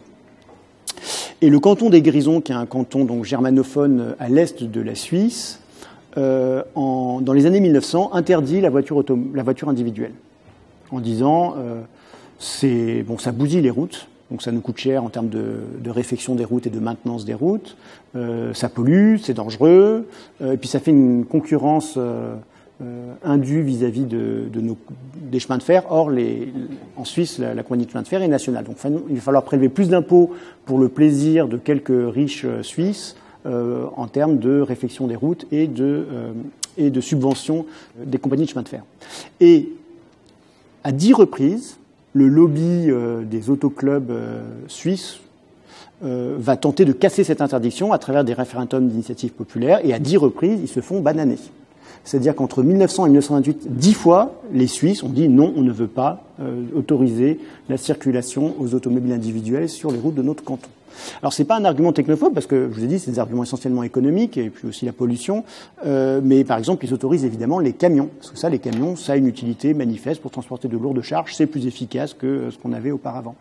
Et 1.43 1.51
le 1.51 1.61
canton 1.61 1.89
des 1.91 2.03
Grisons, 2.03 2.41
qui 2.41 2.53
est 2.53 2.57
un 2.57 2.67
canton 2.67 3.23
germanophone 3.23 4.17
à 4.19 4.29
l'est 4.29 4.63
de 4.63 4.81
la 4.81 4.95
Suisse, 4.95 5.61
euh, 6.17 6.63
en, 6.75 7.21
dans 7.21 7.33
les 7.33 7.47
années 7.47 7.61
1900, 7.61 8.11
interdit 8.15 8.61
la 8.61 8.71
voiture, 8.71 9.05
la 9.35 9.43
voiture 9.43 9.69
individuelle, 9.69 10.13
en 10.91 11.01
disant 11.01 11.55
euh, 11.57 11.81
c'est 12.41 13.03
bon, 13.03 13.19
ça 13.19 13.33
bousille 13.33 13.61
les 13.61 13.71
routes, 13.71 14.09
donc 14.31 14.41
ça 14.41 14.51
nous 14.51 14.63
coûte 14.63 14.79
cher 14.79 15.05
en 15.05 15.11
termes 15.11 15.29
de, 15.29 15.91
réfection 15.91 16.35
des 16.35 16.45
routes 16.45 16.67
et 16.67 16.71
de 16.71 16.81
maintenance 16.81 17.27
des 17.27 17.35
routes, 17.35 17.77
euh, 18.17 18.55
ça 18.55 18.71
pollue, 18.71 19.17
c'est 19.23 19.35
dangereux, 19.35 20.09
euh, 20.41 20.53
et 20.53 20.57
puis 20.57 20.69
ça 20.69 20.81
fait 20.81 20.91
une 20.91 21.27
concurrence 21.27 21.95
euh, 21.99 22.35
euh, 22.81 23.13
indu 23.23 23.61
vis-à-vis 23.61 24.07
de, 24.07 24.49
des 25.17 25.39
chemins 25.39 25.59
de 25.59 25.63
fer. 25.63 25.85
Or, 25.91 26.11
en 26.97 27.05
Suisse, 27.05 27.39
la, 27.39 27.63
compagnie 27.63 27.85
de 27.85 27.91
chemins 27.91 28.03
de 28.03 28.09
fer 28.09 28.23
est 28.23 28.29
nationale. 28.29 28.65
Donc, 28.65 28.79
il 29.11 29.17
va 29.17 29.21
falloir 29.21 29.45
prélever 29.45 29.69
plus 29.69 29.91
d'impôts 29.91 30.31
pour 30.65 30.79
le 30.79 30.89
plaisir 30.89 31.47
de 31.47 31.59
quelques 31.59 31.93
riches 32.15 32.47
Suisses 32.63 33.17
en 33.45 34.07
termes 34.07 34.39
de 34.39 34.61
réflexion 34.61 35.07
des 35.09 35.17
routes 35.17 35.47
et 35.53 35.67
de, 35.67 36.07
et 36.79 36.89
de 36.89 37.01
subvention 37.03 37.67
des 38.03 38.17
compagnies 38.17 38.45
de 38.45 38.51
chemins 38.51 38.63
de 38.63 38.69
fer. 38.69 38.83
Et 39.41 39.69
à 40.85 40.93
dix 40.93 41.13
reprises, 41.13 41.77
le 42.13 42.29
lobby 42.29 42.91
euh, 42.91 43.23
des 43.23 43.51
autoclubs 43.51 44.11
euh, 44.11 44.43
suisses 44.69 45.21
va 46.03 46.57
tenter 46.57 46.87
de 46.87 46.93
casser 46.93 47.25
cette 47.25 47.43
interdiction 47.43 47.93
à 47.93 47.99
travers 47.99 48.25
des 48.25 48.33
référendums 48.33 48.89
d'initiative 48.89 49.33
populaire 49.33 49.81
et 49.85 49.93
à 49.93 49.99
dix 49.99 50.17
reprises, 50.17 50.59
ils 50.63 50.67
se 50.67 50.81
font 50.81 51.01
bananer. 51.01 51.37
C'est-à-dire 52.05 52.35
qu'entre 52.35 52.63
1900 52.63 53.07
et 53.07 53.09
1928, 53.11 53.77
dix 53.77 53.95
fois, 53.95 54.41
les 54.53 54.67
Suisses 54.67 55.03
ont 55.03 55.09
dit 55.09 55.29
non, 55.29 55.53
on 55.57 55.63
ne 55.63 55.73
veut 55.73 55.87
pas 55.87 56.25
euh, 56.41 56.63
autoriser 56.75 57.39
la 57.69 57.77
circulation 57.77 58.55
aux 58.59 58.75
automobiles 58.75 59.13
individuelles 59.13 59.69
sur 59.69 59.91
les 59.91 59.99
routes 59.99 60.15
de 60.15 60.23
notre 60.23 60.43
canton. 60.43 60.71
Alors 61.23 61.33
c'est 61.33 61.45
pas 61.45 61.57
un 61.57 61.65
argument 61.65 61.93
technophobe 61.93 62.35
parce 62.35 62.47
que 62.47 62.69
je 62.71 62.75
vous 62.75 62.85
ai 62.85 62.87
dit 62.87 62.99
c'est 62.99 63.11
des 63.11 63.19
arguments 63.19 63.43
essentiellement 63.43 63.83
économiques 63.83 64.37
et 64.37 64.51
puis 64.51 64.69
aussi 64.69 64.85
la 64.85 64.93
pollution, 64.93 65.45
euh, 65.85 66.21
mais 66.23 66.45
par 66.45 66.59
exemple 66.59 66.85
ils 66.85 66.95
autorisent 66.95 67.25
évidemment 67.25 67.59
les 67.59 67.73
camions 67.73 68.09
parce 68.19 68.33
que 68.33 68.39
ça 68.39 68.49
les 68.49 68.59
camions 68.59 68.97
ça 68.97 69.13
a 69.13 69.17
une 69.17 69.27
utilité 69.27 69.75
manifeste 69.75 70.21
pour 70.21 70.31
transporter 70.31 70.69
de 70.69 70.77
lourdes 70.77 71.03
charges, 71.03 71.35
c'est 71.35 71.47
plus 71.47 71.67
efficace 71.67 72.15
que 72.15 72.51
ce 72.51 72.59
qu'on 72.59 72.73
avait 72.73 72.91
auparavant. 72.91 73.37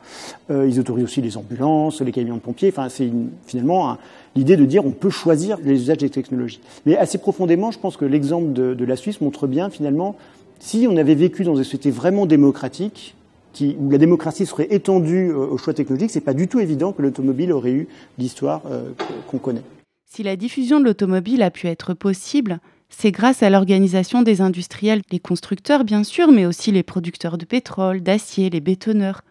Euh, 0.52 0.68
ils 0.68 0.80
autorisent 0.80 1.06
aussi 1.06 1.22
les 1.22 1.38
ambulances, 1.38 2.02
les 2.02 2.12
camions 2.12 2.36
de 2.36 2.42
pompiers, 2.42 2.70
enfin 2.70 2.90
c'est 2.90 3.10
finalement 3.46 3.98
l'idée 4.36 4.58
de 4.58 4.66
dire 4.66 4.86
on 4.86 4.92
peut 4.92 5.10
choisir 5.10 5.58
les 5.64 5.82
usages 5.82 5.98
des 5.98 6.10
technologies. 6.10 6.60
Mais 6.86 6.98
assez 6.98 7.18
profondément, 7.18 7.72
je 7.72 7.80
pense 7.80 7.98
que 7.98 8.06
l'exemple 8.06 8.54
de, 8.54 8.74
de 8.74 8.86
la 8.86 8.96
Suisse 8.96 9.22
montre 9.22 9.48
bien 9.48 9.70
finalement 9.70 10.16
si 10.60 10.88
on 10.90 10.98
avait 10.98 11.16
vécu 11.16 11.44
dans 11.44 11.56
une 11.56 11.64
société 11.64 11.90
vraiment 11.90 12.26
démocratique, 12.26 13.16
où 13.62 13.90
la 13.90 13.98
démocratie 13.98 14.46
serait 14.46 14.68
étendue 14.70 15.32
au 15.32 15.58
choix 15.58 15.74
technologique, 15.74 16.12
c'est 16.12 16.22
pas 16.22 16.34
du 16.34 16.48
tout 16.48 16.60
évident 16.60 16.92
que 16.92 17.02
l'automobile 17.02 17.52
aurait 17.52 17.72
eu 17.72 17.88
l'histoire 18.18 18.62
euh, 18.68 18.92
qu'on 19.28 19.38
connaît. 19.38 19.64
Si 20.06 20.24
la 20.24 20.36
diffusion 20.36 20.80
de 20.80 20.86
l'automobile 20.86 21.44
a 21.44 21.52
pu 21.52 21.68
être 21.68 21.94
possible, 21.94 22.60
c'est 22.90 23.12
grâce 23.12 23.44
à 23.44 23.50
l'organisation 23.50 24.24
des 24.24 24.42
industriels, 24.42 25.02
les 25.12 25.20
constructeurs 25.20 25.84
bien 25.84 26.04
sûr, 26.04 26.32
mais 26.32 26.46
aussi 26.46 26.72
les 26.72 26.84
producteurs 26.84 27.38
de 27.38 27.46
pétrole, 27.46 28.02
d'acier, 28.02 28.50
les 28.50 28.62
bétonneurs. 28.62 29.22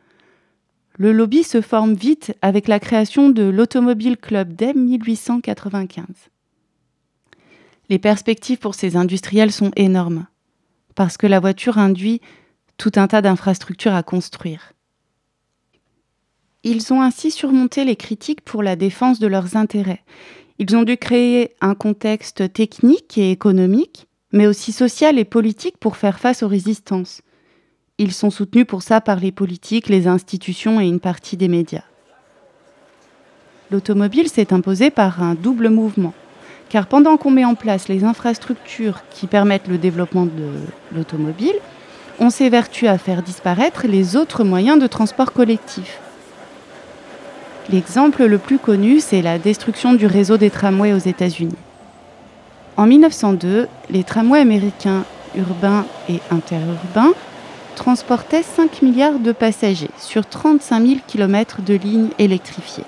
Le 0.96 1.12
lobby 1.12 1.42
se 1.42 1.60
forme 1.60 1.94
vite 1.94 2.34
avec 2.42 2.68
la 2.68 2.80
création 2.80 3.30
de 3.30 3.44
l'Automobile 3.44 4.16
Club 4.16 4.52
dès 4.54 4.74
1895. 4.74 6.06
Les 7.88 7.98
perspectives 7.98 8.58
pour 8.58 8.74
ces 8.74 8.96
industriels 8.96 9.52
sont 9.52 9.70
énormes, 9.76 10.26
parce 10.94 11.16
que 11.16 11.26
la 11.26 11.40
voiture 11.40 11.78
induit 11.78 12.20
tout 12.78 12.92
un 12.96 13.08
tas 13.08 13.20
d'infrastructures 13.20 13.94
à 13.94 14.02
construire. 14.02 14.72
Ils 16.64 16.92
ont 16.92 17.02
ainsi 17.02 17.30
surmonté 17.30 17.84
les 17.84 17.96
critiques 17.96 18.40
pour 18.40 18.62
la 18.62 18.76
défense 18.76 19.18
de 19.18 19.26
leurs 19.26 19.56
intérêts. 19.56 20.02
Ils 20.58 20.76
ont 20.76 20.84
dû 20.84 20.96
créer 20.96 21.54
un 21.60 21.74
contexte 21.74 22.52
technique 22.52 23.18
et 23.18 23.30
économique, 23.30 24.06
mais 24.32 24.46
aussi 24.46 24.72
social 24.72 25.18
et 25.18 25.24
politique 25.24 25.78
pour 25.78 25.96
faire 25.96 26.18
face 26.18 26.42
aux 26.42 26.48
résistances. 26.48 27.22
Ils 27.98 28.12
sont 28.12 28.30
soutenus 28.30 28.66
pour 28.66 28.82
ça 28.82 29.00
par 29.00 29.18
les 29.18 29.32
politiques, 29.32 29.88
les 29.88 30.06
institutions 30.06 30.80
et 30.80 30.86
une 30.86 31.00
partie 31.00 31.36
des 31.36 31.48
médias. 31.48 31.84
L'automobile 33.70 34.28
s'est 34.28 34.52
imposée 34.52 34.90
par 34.90 35.22
un 35.22 35.34
double 35.34 35.68
mouvement, 35.68 36.14
car 36.68 36.86
pendant 36.86 37.16
qu'on 37.16 37.30
met 37.30 37.44
en 37.44 37.54
place 37.54 37.88
les 37.88 38.04
infrastructures 38.04 39.02
qui 39.10 39.26
permettent 39.26 39.68
le 39.68 39.78
développement 39.78 40.26
de 40.26 40.50
l'automobile, 40.94 41.54
on 42.20 42.30
s'évertue 42.30 42.86
à 42.86 42.98
faire 42.98 43.22
disparaître 43.22 43.86
les 43.86 44.16
autres 44.16 44.44
moyens 44.44 44.78
de 44.78 44.86
transport 44.86 45.32
collectif. 45.32 46.00
L'exemple 47.70 48.24
le 48.24 48.38
plus 48.38 48.58
connu, 48.58 49.00
c'est 49.00 49.22
la 49.22 49.38
destruction 49.38 49.92
du 49.92 50.06
réseau 50.06 50.36
des 50.36 50.50
tramways 50.50 50.92
aux 50.92 50.98
États-Unis. 50.98 51.54
En 52.76 52.86
1902, 52.86 53.68
les 53.90 54.04
tramways 54.04 54.40
américains 54.40 55.04
urbains 55.36 55.84
et 56.08 56.20
interurbains 56.30 57.12
transportaient 57.76 58.42
5 58.42 58.82
milliards 58.82 59.18
de 59.18 59.32
passagers 59.32 59.90
sur 59.98 60.26
35 60.26 60.86
000 60.86 61.00
km 61.06 61.60
de 61.62 61.74
lignes 61.74 62.10
électrifiées. 62.18 62.84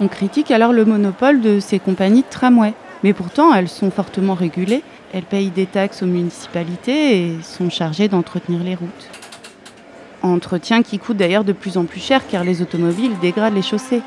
On 0.00 0.08
critique 0.08 0.50
alors 0.50 0.72
le 0.72 0.86
monopole 0.86 1.42
de 1.42 1.60
ces 1.60 1.78
compagnies 1.78 2.22
de 2.22 2.30
tramway, 2.30 2.72
mais 3.02 3.12
pourtant 3.12 3.52
elles 3.52 3.68
sont 3.68 3.90
fortement 3.90 4.34
régulées 4.34 4.82
elles 5.12 5.24
payent 5.24 5.50
des 5.50 5.66
taxes 5.66 6.02
aux 6.02 6.06
municipalités 6.06 7.26
et 7.26 7.42
sont 7.42 7.70
chargées 7.70 8.08
d'entretenir 8.08 8.62
les 8.62 8.74
routes. 8.74 9.10
Entretien 10.22 10.82
qui 10.82 10.98
coûte 10.98 11.16
d'ailleurs 11.16 11.44
de 11.44 11.52
plus 11.52 11.76
en 11.76 11.84
plus 11.84 12.00
cher 12.00 12.26
car 12.28 12.44
les 12.44 12.62
automobiles 12.62 13.18
dégradent 13.20 13.54
les 13.54 13.62
chaussées. 13.62 14.02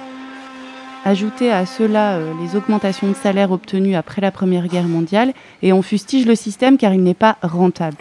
Ajoutez 1.06 1.52
à 1.52 1.66
cela 1.66 2.14
euh, 2.14 2.32
les 2.42 2.56
augmentations 2.56 3.10
de 3.10 3.16
salaire 3.16 3.52
obtenues 3.52 3.96
après 3.96 4.22
la 4.22 4.32
Première 4.32 4.68
Guerre 4.68 4.88
mondiale 4.88 5.34
et 5.62 5.74
on 5.74 5.82
fustige 5.82 6.26
le 6.26 6.36
système 6.36 6.78
car 6.78 6.94
il 6.94 7.04
n'est 7.04 7.14
pas 7.14 7.38
rentable. 7.42 7.98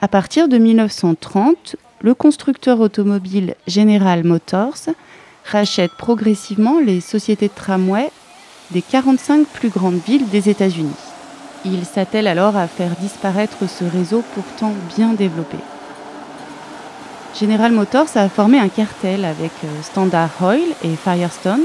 À 0.00 0.08
partir 0.08 0.48
de 0.48 0.58
1930, 0.58 1.76
le 2.02 2.14
constructeur 2.14 2.80
automobile 2.80 3.54
General 3.66 4.22
Motors 4.22 4.90
rachète 5.44 5.92
progressivement 5.92 6.78
les 6.78 7.00
sociétés 7.00 7.48
de 7.48 7.54
tramway 7.54 8.10
des 8.70 8.82
45 8.82 9.46
plus 9.46 9.70
grandes 9.70 10.00
villes 10.06 10.28
des 10.28 10.50
États-Unis. 10.50 10.90
Il 11.66 11.86
s'attelle 11.86 12.26
alors 12.26 12.56
à 12.56 12.68
faire 12.68 12.94
disparaître 13.00 13.68
ce 13.68 13.84
réseau 13.84 14.22
pourtant 14.34 14.72
bien 14.96 15.14
développé. 15.14 15.56
General 17.38 17.72
Motors 17.72 18.16
a 18.16 18.28
formé 18.28 18.58
un 18.58 18.68
cartel 18.68 19.24
avec 19.24 19.50
euh, 19.64 19.82
Standard 19.82 20.30
Oil 20.42 20.60
et 20.84 20.94
Firestone 20.94 21.62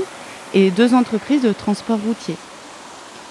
et 0.54 0.72
deux 0.72 0.94
entreprises 0.94 1.44
de 1.44 1.52
transport 1.52 2.00
routier. 2.00 2.38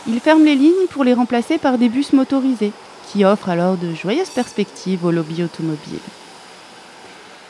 Il 0.06 0.20
ferme 0.20 0.44
les 0.44 0.54
lignes 0.54 0.86
pour 0.90 1.04
les 1.04 1.14
remplacer 1.14 1.58
par 1.58 1.78
des 1.78 1.88
bus 1.88 2.12
motorisés, 2.12 2.72
qui 3.10 3.24
offrent 3.24 3.48
alors 3.48 3.76
de 3.76 3.94
joyeuses 3.94 4.30
perspectives 4.30 5.04
au 5.04 5.10
lobby 5.10 5.42
automobile. 5.42 5.98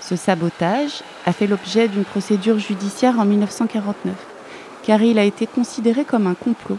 Ce 0.00 0.16
sabotage 0.16 1.02
a 1.26 1.32
fait 1.32 1.46
l'objet 1.46 1.88
d'une 1.88 2.04
procédure 2.04 2.58
judiciaire 2.58 3.18
en 3.18 3.24
1949, 3.24 4.14
car 4.84 5.02
il 5.02 5.18
a 5.18 5.24
été 5.24 5.46
considéré 5.46 6.04
comme 6.04 6.26
un 6.26 6.34
complot. 6.34 6.78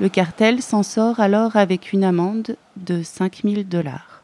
Le 0.00 0.08
cartel 0.08 0.62
s'en 0.62 0.84
sort 0.84 1.18
alors 1.18 1.56
avec 1.56 1.92
une 1.92 2.04
amende 2.04 2.56
de 2.76 3.02
5000 3.02 3.68
dollars. 3.68 4.22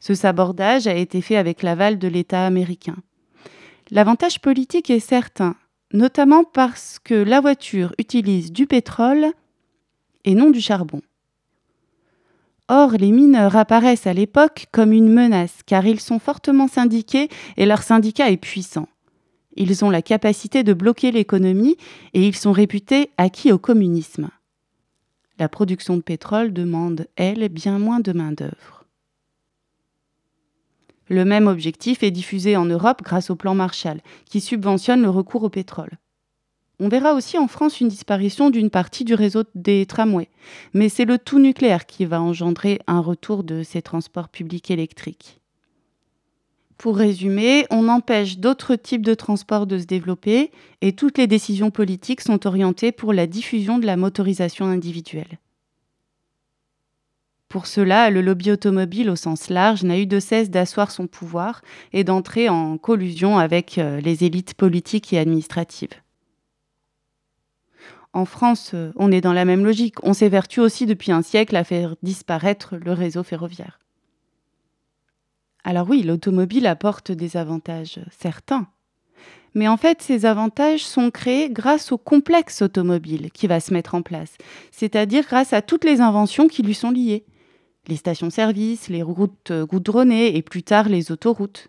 Ce 0.00 0.14
sabordage 0.14 0.86
a 0.86 0.94
été 0.94 1.20
fait 1.20 1.36
avec 1.36 1.62
l'aval 1.62 1.98
de 1.98 2.08
l'État 2.08 2.46
américain. 2.46 2.96
L'avantage 3.90 4.40
politique 4.40 4.88
est 4.88 5.00
certain, 5.00 5.56
notamment 5.92 6.42
parce 6.42 6.98
que 6.98 7.14
la 7.14 7.40
voiture 7.40 7.94
utilise 7.98 8.50
du 8.50 8.66
pétrole 8.66 9.26
et 10.24 10.34
non 10.34 10.48
du 10.50 10.60
charbon. 10.60 11.02
Or, 12.68 12.92
les 12.92 13.12
mineurs 13.12 13.56
apparaissent 13.56 14.06
à 14.06 14.14
l'époque 14.14 14.66
comme 14.72 14.92
une 14.92 15.12
menace 15.12 15.58
car 15.66 15.86
ils 15.86 16.00
sont 16.00 16.18
fortement 16.18 16.66
syndiqués 16.66 17.28
et 17.58 17.66
leur 17.66 17.82
syndicat 17.82 18.30
est 18.30 18.38
puissant. 18.38 18.88
Ils 19.56 19.84
ont 19.84 19.90
la 19.90 20.02
capacité 20.02 20.62
de 20.62 20.74
bloquer 20.74 21.10
l'économie 21.10 21.76
et 22.14 22.26
ils 22.26 22.36
sont 22.36 22.52
réputés 22.52 23.10
acquis 23.16 23.52
au 23.52 23.58
communisme. 23.58 24.28
La 25.38 25.48
production 25.48 25.96
de 25.96 26.02
pétrole 26.02 26.52
demande, 26.52 27.06
elle, 27.16 27.48
bien 27.48 27.78
moins 27.78 28.00
de 28.00 28.12
main-d'œuvre. 28.12 28.84
Le 31.08 31.24
même 31.24 31.46
objectif 31.46 32.02
est 32.02 32.10
diffusé 32.10 32.56
en 32.56 32.64
Europe 32.64 33.02
grâce 33.02 33.30
au 33.30 33.36
plan 33.36 33.54
Marshall, 33.54 34.00
qui 34.28 34.40
subventionne 34.40 35.02
le 35.02 35.10
recours 35.10 35.44
au 35.44 35.50
pétrole. 35.50 35.98
On 36.78 36.88
verra 36.88 37.14
aussi 37.14 37.38
en 37.38 37.48
France 37.48 37.80
une 37.80 37.88
disparition 37.88 38.50
d'une 38.50 38.70
partie 38.70 39.04
du 39.04 39.14
réseau 39.14 39.44
des 39.54 39.86
tramways, 39.86 40.28
mais 40.74 40.88
c'est 40.88 41.06
le 41.06 41.18
tout 41.18 41.38
nucléaire 41.38 41.86
qui 41.86 42.04
va 42.04 42.20
engendrer 42.20 42.80
un 42.86 43.00
retour 43.00 43.44
de 43.44 43.62
ces 43.62 43.80
transports 43.80 44.28
publics 44.28 44.70
électriques. 44.70 45.40
Pour 46.78 46.98
résumer, 46.98 47.66
on 47.70 47.88
empêche 47.88 48.38
d'autres 48.38 48.76
types 48.76 49.04
de 49.04 49.14
transports 49.14 49.66
de 49.66 49.78
se 49.78 49.86
développer 49.86 50.50
et 50.82 50.92
toutes 50.92 51.16
les 51.16 51.26
décisions 51.26 51.70
politiques 51.70 52.20
sont 52.20 52.46
orientées 52.46 52.92
pour 52.92 53.12
la 53.12 53.26
diffusion 53.26 53.78
de 53.78 53.86
la 53.86 53.96
motorisation 53.96 54.66
individuelle. 54.66 55.38
Pour 57.48 57.66
cela, 57.66 58.10
le 58.10 58.20
lobby 58.20 58.50
automobile 58.50 59.08
au 59.08 59.16
sens 59.16 59.48
large 59.48 59.84
n'a 59.84 59.98
eu 59.98 60.06
de 60.06 60.20
cesse 60.20 60.50
d'asseoir 60.50 60.90
son 60.90 61.06
pouvoir 61.06 61.62
et 61.92 62.04
d'entrer 62.04 62.48
en 62.48 62.76
collusion 62.76 63.38
avec 63.38 63.78
euh, 63.78 64.00
les 64.00 64.24
élites 64.24 64.54
politiques 64.54 65.12
et 65.12 65.18
administratives. 65.18 65.94
En 68.12 68.24
France, 68.24 68.72
euh, 68.74 68.92
on 68.96 69.12
est 69.12 69.20
dans 69.20 69.32
la 69.32 69.44
même 69.44 69.64
logique. 69.64 70.02
On 70.02 70.12
s'évertue 70.12 70.60
aussi 70.60 70.86
depuis 70.86 71.12
un 71.12 71.22
siècle 71.22 71.54
à 71.54 71.64
faire 71.64 71.94
disparaître 72.02 72.76
le 72.76 72.92
réseau 72.92 73.22
ferroviaire. 73.22 73.78
Alors 75.66 75.88
oui, 75.90 76.04
l'automobile 76.04 76.68
apporte 76.68 77.10
des 77.10 77.36
avantages 77.36 77.98
certains. 78.16 78.68
Mais 79.54 79.66
en 79.66 79.76
fait, 79.76 80.00
ces 80.00 80.24
avantages 80.24 80.86
sont 80.86 81.10
créés 81.10 81.50
grâce 81.50 81.90
au 81.90 81.98
complexe 81.98 82.62
automobile 82.62 83.32
qui 83.32 83.48
va 83.48 83.58
se 83.58 83.74
mettre 83.74 83.96
en 83.96 84.02
place, 84.02 84.38
c'est-à-dire 84.70 85.24
grâce 85.24 85.52
à 85.52 85.62
toutes 85.62 85.84
les 85.84 86.00
inventions 86.00 86.46
qui 86.46 86.62
lui 86.62 86.74
sont 86.74 86.92
liées. 86.92 87.24
Les 87.88 87.96
stations-service, 87.96 88.88
les 88.88 89.02
routes 89.02 89.50
goudronnées 89.50 90.36
et 90.36 90.42
plus 90.42 90.62
tard 90.62 90.88
les 90.88 91.10
autoroutes. 91.10 91.68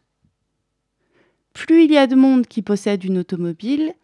Plus 1.53 1.86
il 1.86 1.91
y 1.91 1.97
a 1.97 2.05
de 2.05 2.15
monde 2.15 2.45
qui 2.45 2.62
possède 2.62 3.03
une 3.03 3.17
automobile, 3.17 3.95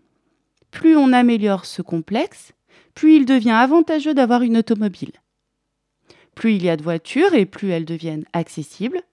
plus 0.72 0.98
on 0.98 1.14
améliore 1.14 1.66
ce 1.66 1.84
complexe, 1.84 2.54
plus 2.96 3.18
il 3.18 3.28
devient 3.28 3.52
avantageux 3.52 4.16
d'avoir 4.16 4.42
une 4.42 4.58
automobile. 4.58 5.12
Plus 6.34 6.56
il 6.56 6.64
y 6.64 6.70
a 6.70 6.78
de 6.78 6.84
voitures 6.84 7.36
et 7.36 7.46
plus 7.46 7.70
elles 7.70 7.86
deviennent 7.86 8.26
accessibles. 8.34 9.04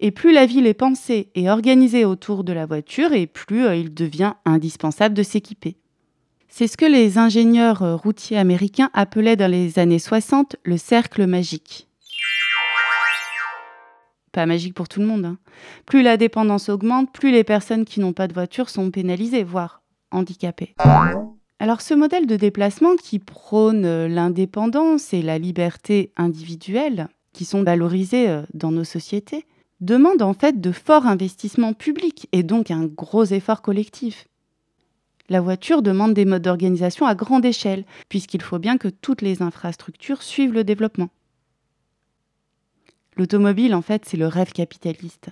Et 0.00 0.10
plus 0.10 0.32
la 0.32 0.46
ville 0.46 0.66
est 0.66 0.74
pensée 0.74 1.30
et 1.34 1.50
organisée 1.50 2.04
autour 2.04 2.44
de 2.44 2.52
la 2.52 2.66
voiture 2.66 3.12
et 3.12 3.26
plus 3.26 3.64
euh, 3.64 3.76
il 3.76 3.94
devient 3.94 4.34
indispensable 4.44 5.14
de 5.14 5.22
s'équiper. 5.22 5.76
C'est 6.48 6.68
ce 6.68 6.76
que 6.76 6.84
les 6.84 7.18
ingénieurs 7.18 7.82
euh, 7.82 7.96
routiers 7.96 8.38
américains 8.38 8.90
appelaient 8.92 9.36
dans 9.36 9.50
les 9.50 9.78
années 9.78 9.98
60 9.98 10.56
le 10.62 10.76
cercle 10.76 11.26
magique. 11.26 11.88
Pas 14.30 14.46
magique 14.46 14.74
pour 14.74 14.88
tout 14.88 15.00
le 15.00 15.06
monde. 15.06 15.24
Hein. 15.24 15.38
Plus 15.86 16.02
la 16.02 16.16
dépendance 16.16 16.68
augmente, 16.68 17.12
plus 17.12 17.30
les 17.30 17.44
personnes 17.44 17.84
qui 17.84 18.00
n'ont 18.00 18.12
pas 18.12 18.28
de 18.28 18.34
voiture 18.34 18.68
sont 18.68 18.90
pénalisées, 18.90 19.44
voire 19.44 19.82
handicapés. 20.10 20.74
Alors 21.60 21.80
ce 21.80 21.94
modèle 21.94 22.26
de 22.26 22.36
déplacement 22.36 22.96
qui 22.96 23.18
prône 23.18 23.84
euh, 23.84 24.08
l'indépendance 24.08 25.14
et 25.14 25.22
la 25.22 25.38
liberté 25.38 26.12
individuelle, 26.16 27.08
qui 27.32 27.44
sont 27.44 27.62
valorisés 27.62 28.28
euh, 28.28 28.42
dans 28.54 28.70
nos 28.70 28.84
sociétés, 28.84 29.46
demande 29.84 30.22
en 30.22 30.34
fait 30.34 30.60
de 30.60 30.72
forts 30.72 31.06
investissements 31.06 31.74
publics 31.74 32.28
et 32.32 32.42
donc 32.42 32.70
un 32.70 32.86
gros 32.86 33.24
effort 33.24 33.62
collectif. 33.62 34.26
La 35.28 35.40
voiture 35.40 35.82
demande 35.82 36.14
des 36.14 36.24
modes 36.24 36.42
d'organisation 36.42 37.06
à 37.06 37.14
grande 37.14 37.44
échelle, 37.44 37.84
puisqu'il 38.08 38.42
faut 38.42 38.58
bien 38.58 38.76
que 38.76 38.88
toutes 38.88 39.22
les 39.22 39.42
infrastructures 39.42 40.22
suivent 40.22 40.52
le 40.52 40.64
développement. 40.64 41.08
L'automobile, 43.16 43.74
en 43.74 43.82
fait, 43.82 44.04
c'est 44.04 44.16
le 44.16 44.26
rêve 44.26 44.52
capitaliste, 44.52 45.28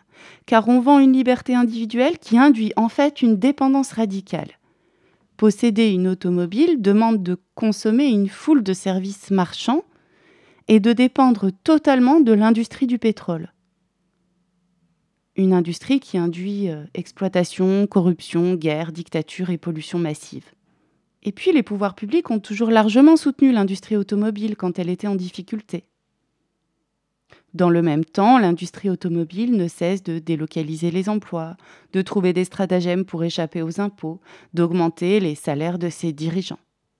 car 0.47 0.69
on 0.69 0.81
vend 0.81 0.99
une 0.99 1.13
liberté 1.13 1.55
individuelle 1.55 2.19
qui 2.19 2.39
induit 2.39 2.73
en 2.77 2.89
fait 2.89 3.23
une 3.23 3.39
dépendance 3.39 3.93
radicale 3.93 4.59
posséder 5.43 5.91
une 5.91 6.07
automobile 6.07 6.81
demande 6.81 7.21
de 7.25 7.37
consommer 7.57 8.07
une 8.07 8.29
foule 8.29 8.63
de 8.63 8.73
services 8.73 9.33
marchands 9.33 9.83
et 10.69 10.79
de 10.79 10.93
dépendre 10.93 11.51
totalement 11.65 12.21
de 12.21 12.33
l'industrie 12.33 12.87
du 12.87 12.97
pétrole. 12.97 13.53
Une 15.35 15.55
industrie 15.55 15.99
qui 15.99 16.19
induit 16.19 16.69
euh, 16.69 16.85
exploitation, 16.93 17.87
corruption, 17.87 18.55
guerre, 18.55 18.93
dictature 18.93 19.49
et 19.49 19.57
pollution 19.57 19.99
massive. 19.99 20.45
Et 21.23 21.33
puis 21.33 21.53
les 21.53 21.63
pouvoirs 21.63 21.95
publics 21.95 22.31
ont 22.31 22.41
toujours 22.41 22.71
largement 22.71 23.17
soutenu 23.17 23.51
l'industrie 23.51 23.97
automobile 23.97 24.57
quand 24.57 24.79
elle 24.79 24.91
était 24.91 25.07
en 25.07 25.15
difficulté. 25.15 25.85
Dans 27.55 27.71
le 27.71 27.81
même 27.81 28.05
temps, 28.05 28.39
l'industrie 28.39 28.91
automobile 28.91 29.57
ne 29.57 29.69
cesse 29.69 30.03
de 30.03 30.19
délocaliser 30.19 30.91
les 30.91 31.09
emplois, 31.09 31.57
de 31.93 32.03
trouver 32.03 32.33
des 32.33 32.45
stratagèmes 32.45 33.05
pour 33.05 33.25
échapper 33.25 33.63
aux 33.63 33.81
impôts, 33.81 34.21
d'augmenter 34.53 35.21
les 35.21 35.35
salaires 35.35 35.79
de 35.79 35.89
ses 35.89 36.13
dirigeants. 36.13 36.59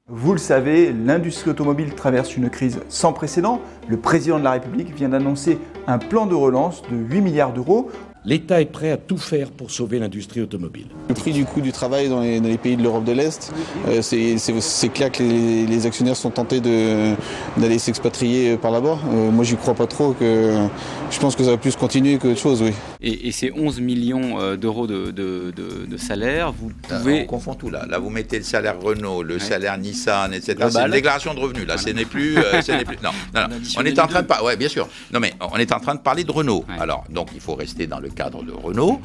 Vous 0.09 0.33
le 0.33 0.39
savez, 0.39 0.93
l'industrie 0.93 1.51
automobile 1.51 1.95
traverse 1.95 2.37
une 2.37 2.51
crise 2.51 2.81
sans 2.89 3.13
précédent. 3.13 3.61
Le 3.89 3.99
président 3.99 4.39
de 4.39 4.45
la 4.45 4.53
République 4.53 4.95
vient 4.95 5.09
d'annoncer 5.09 5.59
un 5.87 5.99
plan 5.99 6.27
de 6.27 6.35
relance 6.35 6.83
de 6.83 6.97
8 6.97 7.21
milliards 7.21 7.53
d'euros 7.53 7.91
L'État 8.25 8.61
est 8.61 8.67
prêt 8.67 8.93
à 8.93 8.97
tout 8.97 9.19
faire 9.19 9.51
pour 9.51 9.73
sauver 9.73 9.99
l'industrie 9.99 10.41
automobile. 10.41 10.87
Le 11.09 11.15
prix 11.15 11.33
du 11.33 11.45
coût 11.45 11.61
du 11.61 11.73
travail 11.73 12.09
dans 12.09 12.21
les, 12.21 12.57
pays 12.57 12.77
de 12.77 12.83
l'Europe 12.83 13.03
de 13.03 13.11
l'Est, 13.11 13.53
euh, 13.89 14.01
c'est 14.01 14.89
clair 14.91 15.11
que 15.11 15.25
les, 15.25 15.87
actionnaires 15.87 16.15
sont 16.15 16.31
tentés 16.31 16.61
d'aller 16.61 17.79
s'expatrier 17.79 18.57
par 18.57 18.71
là-bas. 18.71 18.99
Euh, 19.09 19.31
moi, 19.33 19.45
j'y 19.45 19.57
crois 19.57 19.75
pas 19.75 19.89
trop. 19.89 20.13
Que, 20.13 20.69
je 21.13 21.19
pense 21.21 21.37
que 21.37 21.45
ça 21.45 21.51
va 21.51 21.57
plus 21.57 21.77
continuer 21.77 22.19
qu'autre 22.19 22.41
chose, 22.41 22.63
oui. 22.63 22.73
Et, 23.01 23.31
ces 23.33 23.53
11 23.55 23.81
millions 23.81 24.41
euh, 24.41 24.57
d'euros 24.57 24.87
de, 24.87 25.11
de, 25.11 25.53
de, 25.53 25.97
salaire, 25.97 26.53
vous 26.53 26.71
pouvez... 26.89 27.23
on 27.23 27.27
confond 27.27 27.55
tout 27.55 27.71
là. 27.71 27.85
Là, 27.87 27.99
vous 27.99 28.11
mettez 28.11 28.39
le 28.39 28.45
salaire 28.45 28.81
Renault, 28.81 29.23
le 29.23 29.39
salaire 29.39 29.77
Nissan, 29.79 30.33
etc. 30.33 30.57
C'est 30.71 30.81
une 30.81 30.91
déclaration 30.91 31.35
de 31.35 31.41
revenus. 31.41 31.67
Là, 31.67 31.77
ce 31.77 31.91
n'est 31.91 32.05
plus, 32.05 32.35
plus... 32.35 32.99
Non, 33.03 33.11
non, 33.35 33.49
non. 33.49 33.57
On 33.77 33.85
est 33.85 33.99
en 33.99 34.07
train 34.07 34.23
de 34.23 34.27
parler... 34.27 34.47
Ouais, 34.47 34.57
bien 34.57 34.69
sûr. 34.69 34.89
Non, 35.13 35.21
mais 35.21 35.35
on 35.41 35.57
est 35.57 35.73
en 35.73 35.81
train 35.81 35.95
de 35.95 36.01
parler 36.01 36.25
de 36.25 36.33
Renault. 36.33 36.65
Alors, 36.81 37.05
donc, 37.11 37.29
il 37.35 37.41
faut 37.41 37.55
rester 37.55 37.87
dans 37.87 38.01
le 38.01 38.09
cadre 38.09 38.43
de 38.43 38.53
Renault. 38.53 39.01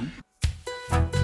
Que 0.89 1.16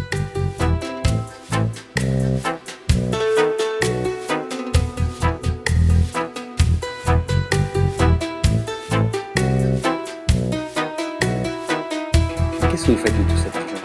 faites 13.03 13.17
de 13.17 13.23
tout 13.23 13.37
cet 13.37 13.55
argent 13.55 13.83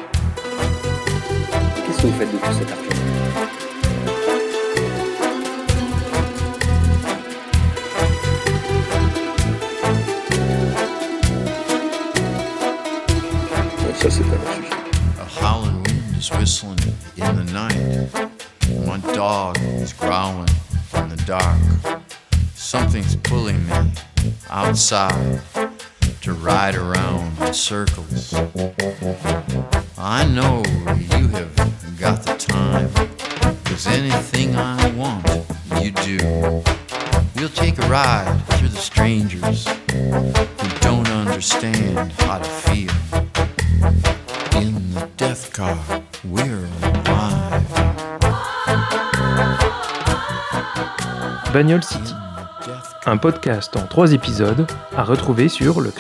Qu'est-ce 1.87 2.03
que 2.03 2.07
vous 2.07 2.19
faites 2.19 2.33
de 2.33 2.39
tout 2.39 2.53
cet 2.53 2.71
argent 2.71 2.85
ça, 13.97 14.09
c'est 14.09 14.23
pas. 14.23 14.37
A 15.21 15.25
howling 15.43 15.83
wind 15.83 16.17
is 16.17 16.31
whistling 16.31 16.79
in 17.17 17.35
the 17.35 17.53
night. 17.53 18.09
My 18.87 18.99
dog 19.13 19.59
is 19.83 19.93
growling 19.93 20.49
in 20.95 21.09
the 21.09 21.21
dark. 21.27 21.59
Something's 22.55 23.17
pulling 23.17 23.59
me 23.67 23.91
outside. 24.51 25.41
Circles. 27.69 28.33
I 29.99 30.25
know 30.25 30.63
you 31.13 31.29
have 31.29 31.55
got 32.01 32.23
the 32.23 32.35
time, 32.39 32.91
cause 33.65 33.87
anything 33.87 34.57
I 34.57 34.91
want, 34.93 35.27
you 35.83 35.91
do. 35.91 36.63
We'll 37.37 37.51
take 37.51 37.77
a 37.77 37.87
ride 37.89 38.41
through 38.53 38.69
the 38.69 38.79
strangers 38.79 39.69
who 39.93 40.69
don't 40.81 41.11
understand 41.11 42.11
how 42.23 42.39
to 42.39 42.49
feel. 42.49 42.95
In 44.63 44.95
the 44.95 45.07
death 45.19 45.53
car, 45.53 45.79
we're 46.25 46.65
alive. 46.83 47.67
Bagnole 51.53 51.83
City, 51.83 52.15
un 53.05 53.19
podcast 53.19 53.77
en 53.77 53.87
trois 53.87 54.15
épisodes 54.15 54.67
à 54.97 55.05
retrouver 55.05 55.51
sur 55.51 55.83
le 55.83 55.91